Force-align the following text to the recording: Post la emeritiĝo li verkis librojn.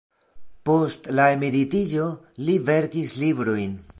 Post 0.69 1.09
la 1.19 1.27
emeritiĝo 1.35 2.09
li 2.47 2.57
verkis 2.73 3.17
librojn. 3.27 3.81